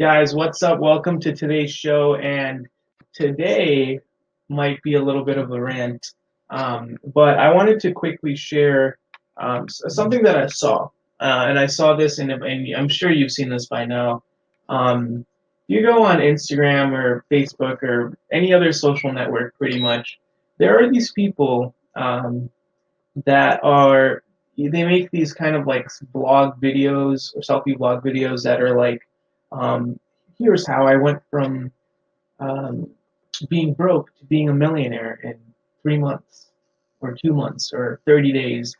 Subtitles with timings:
[0.00, 0.80] Guys, what's up?
[0.80, 2.16] Welcome to today's show.
[2.16, 2.66] And
[3.12, 4.00] today
[4.48, 6.14] might be a little bit of a rant,
[6.48, 8.96] um, but I wanted to quickly share
[9.36, 10.88] um, something that I saw.
[11.20, 14.24] Uh, and I saw this, in, and I'm sure you've seen this by now.
[14.70, 15.26] Um,
[15.68, 20.18] you go on Instagram or Facebook or any other social network, pretty much,
[20.58, 22.48] there are these people um,
[23.26, 24.22] that are,
[24.56, 29.02] they make these kind of like blog videos or selfie blog videos that are like,
[29.52, 29.98] um,
[30.38, 31.70] here's how I went from
[32.40, 32.90] um,
[33.48, 35.38] being broke to being a millionaire in
[35.82, 36.50] three months
[37.00, 38.74] or two months or 30 days.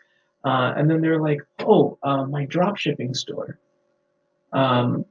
[0.44, 3.58] Uh, and then they're like, oh, uh, my drop shipping store.
[4.52, 5.04] Um,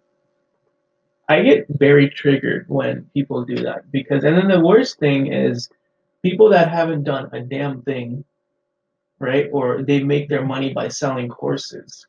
[1.30, 5.70] I get very triggered when people do that because, and then the worst thing is
[6.24, 8.26] people that haven't done a damn thing,
[9.20, 9.50] right?
[9.54, 12.06] Or they make their money by selling courses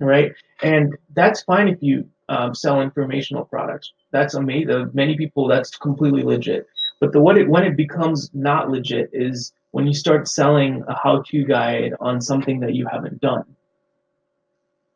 [0.00, 0.32] right?
[0.62, 3.92] And that's fine if you um, sell informational products.
[4.10, 4.90] That's amazing.
[4.92, 6.66] Many people, that's completely legit.
[7.00, 10.94] But the what it when it becomes not legit is when you start selling a
[10.94, 13.44] how-to guide on something that you haven't done.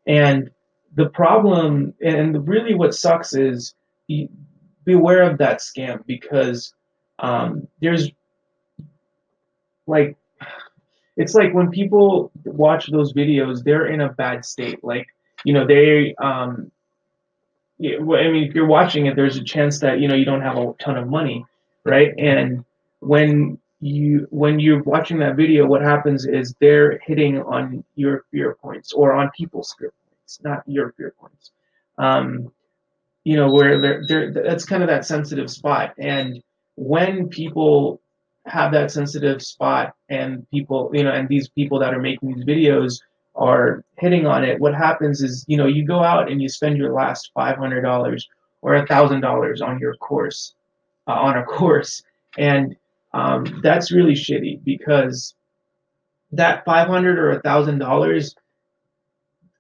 [0.07, 0.51] And
[0.95, 3.75] the problem, and really what sucks is
[4.07, 4.31] be,
[4.85, 6.73] beware of that scam because
[7.19, 8.11] um, there's
[9.87, 10.17] like
[11.17, 14.83] it's like when people watch those videos, they're in a bad state.
[14.83, 15.07] Like
[15.45, 16.71] you know they um,
[17.79, 20.41] yeah, I mean, if you're watching it, there's a chance that you know you don't
[20.41, 21.45] have a ton of money,
[21.85, 22.13] right?
[22.19, 22.65] And
[23.01, 28.57] when you when you're watching that video, what happens is they're hitting on your fear
[28.61, 31.53] points or on people's fear points, not your fear points.
[31.99, 32.53] Um,
[33.25, 35.95] you know, where they're, they're that's kind of that sensitive spot.
[35.99, 36.43] And
[36.77, 38.01] when people
[38.47, 42.45] have that sensitive spot, and people, you know, and these people that are making these
[42.45, 43.01] videos
[43.39, 46.77] are hitting on it, what happens is, you know, you go out and you spend
[46.77, 48.29] your last five hundred dollars
[48.63, 50.55] or a thousand dollars on your course,
[51.07, 52.03] uh, on a course,
[52.37, 52.77] and
[53.15, 55.35] um, that's really shitty because
[56.33, 58.35] that five hundred or a thousand dollars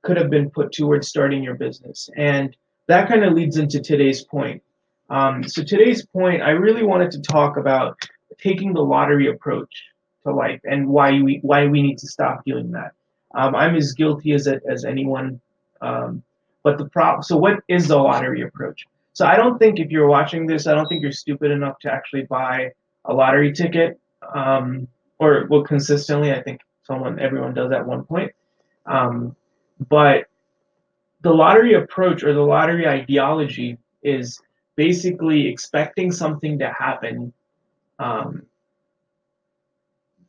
[0.02, 2.10] could have been put towards starting your business.
[2.16, 2.56] And
[2.88, 4.62] that kind of leads into today's point.
[5.10, 7.98] Um, so today's point, I really wanted to talk about
[8.38, 9.84] taking the lottery approach
[10.24, 12.92] to life and why we why we need to stop doing that.
[13.38, 15.40] Um, I'm as guilty as as anyone.
[15.80, 16.24] Um,
[16.64, 17.22] but the problem.
[17.22, 18.84] So what is the lottery approach?
[19.12, 21.92] So I don't think if you're watching this, I don't think you're stupid enough to
[21.92, 22.72] actually buy
[23.04, 23.98] a lottery ticket.
[24.34, 24.88] Um,
[25.20, 28.32] or well, consistently, I think someone everyone does at one point.
[28.86, 29.36] Um,
[29.88, 30.26] but
[31.20, 34.40] the lottery approach or the lottery ideology is
[34.74, 37.32] basically expecting something to happen
[38.00, 38.42] um,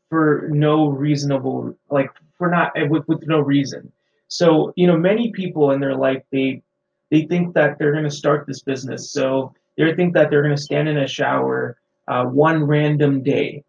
[0.10, 3.92] for no reasonable, like for not with, with no reason.
[4.28, 6.64] So you know, many people in their life they
[7.12, 9.12] they think that they're going to start this business.
[9.12, 13.64] So they think that they're going to stand in a shower uh, one random day,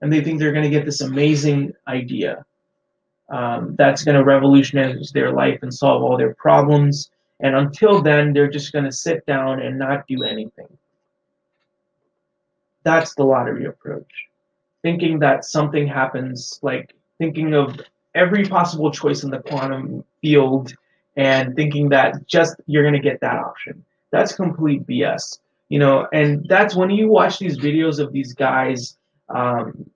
[0.00, 2.44] and they think they're going to get this amazing idea
[3.28, 7.10] um, that's going to revolutionize their life and solve all their problems.
[7.40, 10.68] And until then, they're just going to sit down and not do anything.
[12.82, 14.28] That's the lottery approach.
[14.82, 17.80] Thinking that something happens, like thinking of
[18.14, 20.74] every possible choice in the quantum field
[21.16, 23.84] and thinking that just you're going to get that option.
[24.10, 25.38] That's complete BS.
[25.68, 28.96] You know, and that's when you watch these videos of these guys
[29.28, 29.90] um,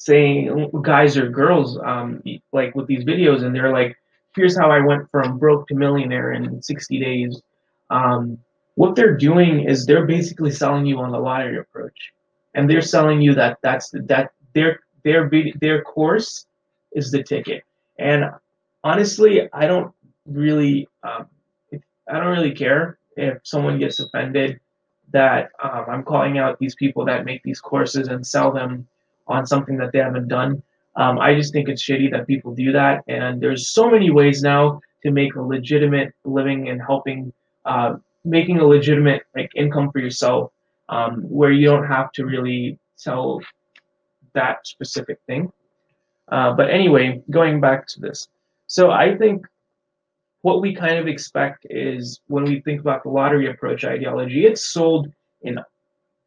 [0.00, 2.22] saying guys or girls um,
[2.52, 3.94] like with these videos and they're like
[4.34, 7.42] here's how i went from broke to millionaire in 60 days
[7.90, 8.38] um,
[8.76, 12.12] what they're doing is they're basically selling you on the lottery approach
[12.54, 16.46] and they're selling you that that's that their their their course
[16.92, 17.62] is the ticket
[17.98, 18.24] and
[18.84, 19.92] honestly i don't
[20.26, 21.26] really um,
[22.08, 24.60] i don't really care if someone gets offended
[25.12, 28.86] that um, i'm calling out these people that make these courses and sell them
[29.30, 30.62] on something that they haven't done.
[30.96, 33.04] Um, I just think it's shitty that people do that.
[33.08, 37.32] And there's so many ways now to make a legitimate living and helping,
[37.64, 37.94] uh,
[38.24, 40.52] making a legitimate like income for yourself,
[40.88, 43.40] um, where you don't have to really sell
[44.34, 45.50] that specific thing.
[46.30, 48.28] Uh, but anyway, going back to this,
[48.66, 49.46] so I think
[50.42, 54.64] what we kind of expect is when we think about the lottery approach ideology, it's
[54.64, 55.08] sold
[55.42, 55.58] in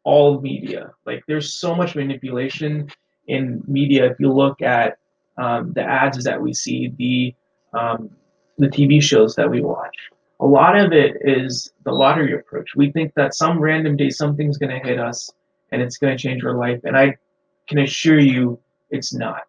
[0.04, 0.92] all media.
[1.06, 2.88] Like there's so much manipulation
[3.26, 4.06] in media.
[4.10, 4.98] If you look at
[5.38, 7.34] um, the ads that we see, the
[7.78, 8.10] um,
[8.58, 9.96] the TV shows that we watch,
[10.38, 12.76] a lot of it is the lottery approach.
[12.76, 15.30] We think that some random day something's going to hit us
[15.72, 17.16] and it's going to change our life, and I
[17.66, 18.60] can assure you
[18.90, 19.42] it's not.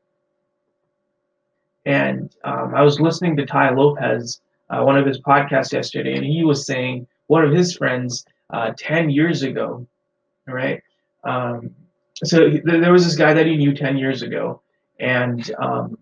[1.86, 6.26] And um, I was listening to Tai Lopez uh, one of his podcasts yesterday, and
[6.26, 9.86] he was saying one of his friends uh, 10 years ago,
[10.48, 10.82] right?
[11.24, 11.72] Um,
[12.24, 14.62] so th- there was this guy that he knew 10 years ago,
[15.00, 15.98] and um,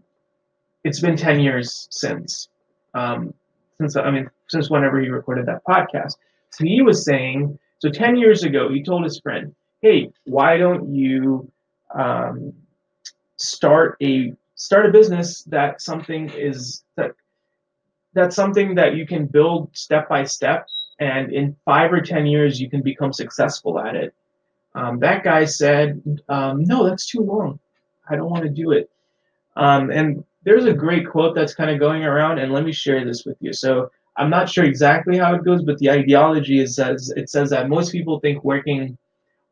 [0.83, 2.49] it's been 10 years since.
[2.93, 3.33] Um,
[3.79, 6.15] since I mean, since whenever he recorded that podcast.
[6.51, 10.93] So he was saying, so 10 years ago, he told his friend, hey, why don't
[10.93, 11.51] you
[11.93, 12.53] um,
[13.37, 17.11] start a start a business that something is that
[18.13, 20.67] that's something that you can build step by step
[20.99, 24.13] and in five or ten years you can become successful at it.
[24.75, 27.59] Um, that guy said um, no that's too long.
[28.09, 28.89] I don't want to do it.
[29.55, 33.03] Um, and there's a great quote that's kind of going around and let me share
[33.05, 33.53] this with you.
[33.53, 37.49] So i'm not sure exactly how it goes but the ideology is says it says
[37.49, 38.97] that most people think working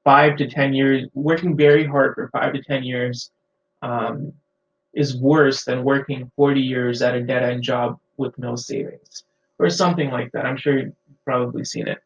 [0.03, 3.31] five to ten years working very hard for five to ten years
[3.81, 4.31] um,
[4.93, 9.23] is worse than working 40 years at a dead end job with no savings
[9.59, 10.45] or something like that.
[10.45, 10.93] I'm sure you've
[11.25, 11.99] probably seen it.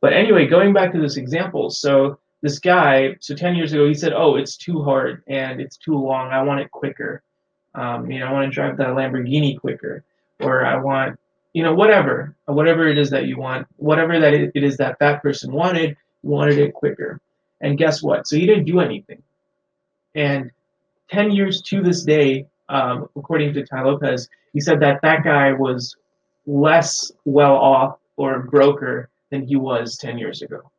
[0.00, 3.94] But anyway, going back to this example, so this guy, so 10 years ago, he
[3.94, 6.30] said, Oh, it's too hard and it's too long.
[6.30, 7.22] I want it quicker.
[7.74, 10.04] Um, you know, I want to drive that Lamborghini quicker,
[10.40, 11.18] or I want,
[11.54, 15.22] you know, whatever, whatever it is that you want, whatever that it is that that
[15.22, 17.20] person wanted, wanted it quicker.
[17.60, 18.28] And guess what?
[18.28, 19.22] So he didn't do anything.
[20.14, 20.50] And
[21.10, 25.52] 10 years to this day, um, according to Tai Lopez, he said that that guy
[25.52, 25.96] was
[26.46, 30.70] less well off or broker than he was 10 years ago.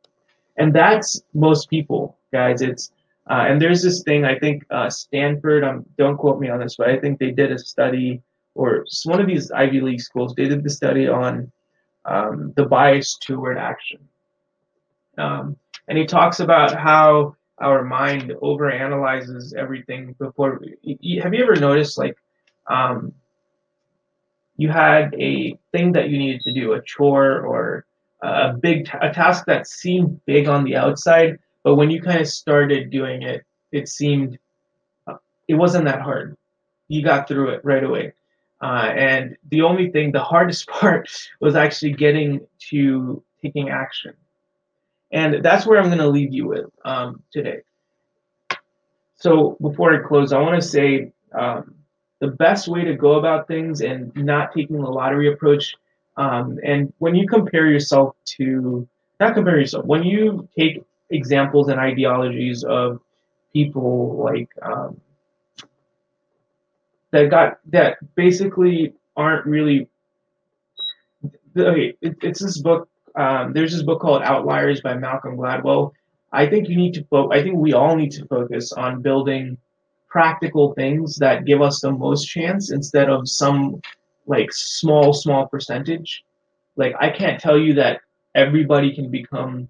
[0.56, 2.62] And that's most people, guys.
[2.62, 2.90] It's
[3.28, 5.64] uh, and there's this thing I think uh, Stanford.
[5.64, 8.22] Um, don't quote me on this, but I think they did a study,
[8.54, 10.34] or one of these Ivy League schools.
[10.34, 11.50] They did the study on
[12.04, 13.98] um, the bias toward action,
[15.18, 15.56] um,
[15.88, 20.60] and he talks about how our mind overanalyzes everything before.
[21.22, 22.16] Have you ever noticed like
[22.68, 23.12] um,
[24.56, 27.86] you had a thing that you needed to do, a chore or
[28.22, 32.28] a big a task that seemed big on the outside, but when you kind of
[32.28, 34.38] started doing it, it seemed
[35.06, 35.16] uh,
[35.48, 36.36] it wasn't that hard.
[36.88, 38.12] You got through it right away.
[38.62, 41.10] Uh, and the only thing, the hardest part
[41.40, 44.14] was actually getting to taking action.
[45.16, 47.62] And that's where I'm going to leave you with um, today.
[49.14, 51.74] So before I close, I want to say um,
[52.20, 55.74] the best way to go about things and not taking the lottery approach.
[56.18, 58.86] Um, and when you compare yourself to,
[59.18, 63.00] not compare yourself, when you take examples and ideologies of
[63.54, 65.00] people like um,
[67.12, 69.88] that got that basically aren't really.
[71.56, 72.90] Okay, it, it's this book.
[73.16, 75.92] Um, there's this book called Outliers by Malcolm Gladwell.
[76.32, 77.04] I think you need to.
[77.04, 79.56] Fo- I think we all need to focus on building
[80.08, 83.80] practical things that give us the most chance instead of some
[84.26, 86.24] like small small percentage
[86.76, 88.00] like i can't tell you that
[88.34, 89.68] everybody can become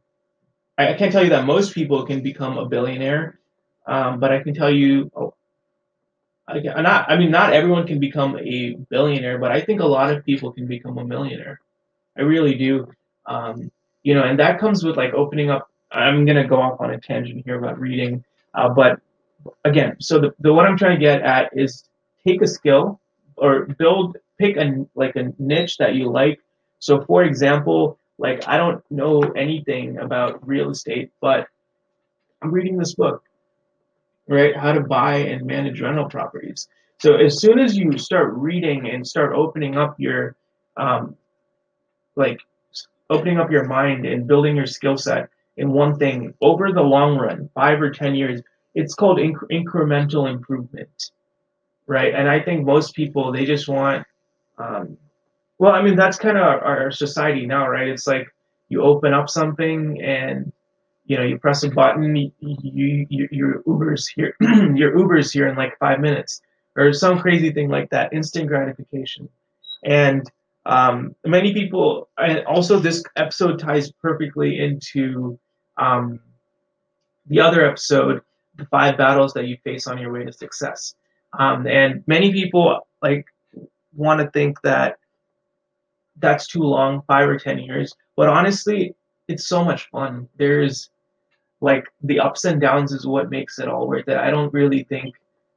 [0.78, 3.38] i can't tell you that most people can become a billionaire
[3.86, 5.34] um, but i can tell you oh,
[6.48, 10.12] I, not i mean not everyone can become a billionaire but i think a lot
[10.12, 11.60] of people can become a millionaire
[12.16, 12.88] i really do
[13.26, 13.70] um,
[14.02, 17.00] you know and that comes with like opening up i'm to go off on a
[17.00, 18.24] tangent here about reading
[18.54, 19.00] uh, but
[19.64, 21.84] again, so the, the what I'm trying to get at is
[22.26, 23.00] take a skill
[23.36, 26.40] or build pick a like a niche that you like.
[26.78, 31.48] So for example, like I don't know anything about real estate, but
[32.42, 33.22] I'm reading this book,
[34.28, 34.56] right?
[34.56, 36.68] How to buy and manage rental properties.
[36.98, 40.34] So as soon as you start reading and start opening up your
[40.76, 41.16] um,
[42.14, 42.40] like
[43.10, 47.16] opening up your mind and building your skill set in one thing over the long
[47.16, 48.42] run, five or ten years,
[48.74, 51.10] it's called inc- incremental improvement,
[51.86, 52.14] right?
[52.14, 54.06] And I think most people they just want,
[54.58, 54.98] um,
[55.58, 57.88] well, I mean that's kind of our, our society now, right?
[57.88, 58.28] It's like
[58.68, 60.52] you open up something and
[61.06, 65.48] you know you press a button, you, you, you your Uber's here, your Uber's here
[65.48, 66.42] in like five minutes,
[66.76, 69.28] or some crazy thing like that, instant gratification,
[69.84, 70.30] and
[70.66, 75.38] um, many people, and also this episode ties perfectly into
[75.76, 76.20] um,
[77.26, 78.20] the other episode
[78.56, 80.94] the five battles that you face on your way to success.
[81.38, 83.26] Um, and many people like
[83.94, 84.98] want to think that
[86.16, 87.94] that's too long, five or ten years.
[88.16, 88.94] But honestly,
[89.28, 90.28] it's so much fun.
[90.38, 90.90] There's
[91.60, 94.16] like the ups and downs is what makes it all worth it.
[94.16, 95.14] I don't really think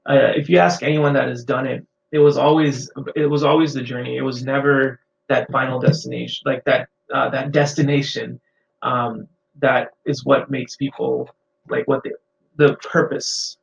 [0.09, 3.73] uh, if you ask anyone that has done it, it was always it was always
[3.73, 4.17] the journey.
[4.17, 8.39] It was never that final destination, like that uh, that destination.
[8.81, 9.27] Um,
[9.59, 11.29] that is what makes people
[11.69, 12.11] like what they
[12.55, 13.57] the purpose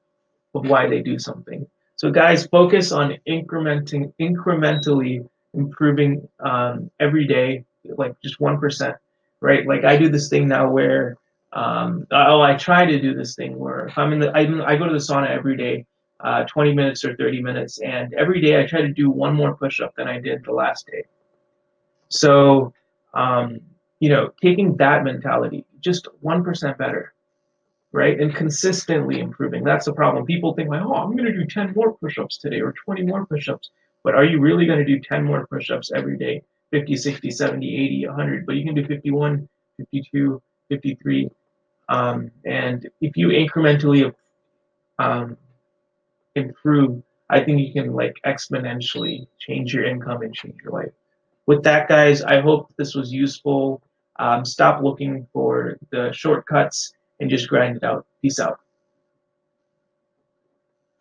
[0.54, 1.66] of why they do something.
[1.96, 8.96] So guys, focus on incrementing incrementally improving um, every day, like just one percent,
[9.40, 9.66] right?
[9.66, 11.16] Like I do this thing now where,
[11.52, 14.76] um, oh, I try to do this thing where if I'm in the, I'm, I
[14.76, 15.86] go to the sauna every day,
[16.20, 19.54] uh, 20 minutes or 30 minutes, and every day I try to do one more
[19.54, 21.04] push-up than I did the last day.
[22.08, 22.72] So,
[23.14, 23.60] um,
[24.00, 27.14] you know, taking that mentality, just one percent better,
[27.92, 28.18] right?
[28.20, 29.64] And consistently improving.
[29.64, 30.24] That's the problem.
[30.26, 33.26] People think like, oh, I'm going to do 10 more push-ups today or 20 more
[33.26, 33.70] push-ups.
[34.04, 36.42] But are you really going to do 10 more push-ups every day?
[36.72, 38.46] 50, 60, 70, 80, 100.
[38.46, 41.30] But you can do 51, 52, 53.
[41.88, 44.12] Um, and if you incrementally
[44.98, 45.36] um,
[46.36, 50.92] improve, I think you can like exponentially change your income and change your life.
[51.46, 53.82] With that, guys, I hope this was useful.
[54.18, 58.06] Um, stop looking for the shortcuts and just grind it out.
[58.22, 58.60] Peace out.